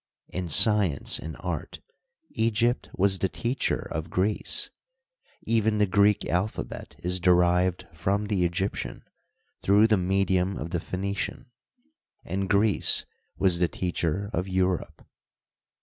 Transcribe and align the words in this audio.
In 0.29 0.49
science 0.49 1.19
and 1.19 1.37
art 1.41 1.79
Egypt 2.31 2.89
was 2.95 3.19
the 3.19 3.29
teacher 3.29 3.87
of 3.91 4.09
Greece; 4.09 4.71
even 5.43 5.77
the 5.77 5.85
Greek 5.85 6.25
alphabet 6.25 6.95
is 7.03 7.19
derived 7.19 7.85
from 7.93 8.25
the 8.25 8.43
Egyptian 8.43 9.03
through 9.61 9.85
the 9.85 9.97
medium 9.97 10.57
of 10.57 10.71
the 10.71 10.79
Phoenician, 10.79 11.51
and 12.25 12.49
Greece 12.49 13.05
was 13.37 13.59
the 13.59 13.67
teacher 13.67 14.31
of 14.33 14.47
Europe. 14.47 15.05